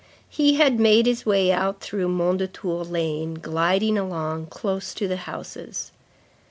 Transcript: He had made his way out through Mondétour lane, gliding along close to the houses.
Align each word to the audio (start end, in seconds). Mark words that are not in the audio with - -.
He 0.31 0.55
had 0.55 0.79
made 0.79 1.05
his 1.05 1.27
way 1.27 1.51
out 1.51 1.79
through 1.79 2.07
Mondétour 2.07 2.89
lane, 2.89 3.35
gliding 3.35 3.99
along 3.99 4.47
close 4.47 4.95
to 4.95 5.07
the 5.07 5.15
houses. 5.29 5.91